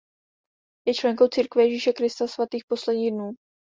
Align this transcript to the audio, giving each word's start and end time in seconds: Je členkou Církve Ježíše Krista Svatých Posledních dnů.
Je 0.87 0.93
členkou 0.93 1.27
Církve 1.27 1.63
Ježíše 1.63 1.93
Krista 1.93 2.27
Svatých 2.27 2.63
Posledních 2.69 3.11
dnů. 3.11 3.31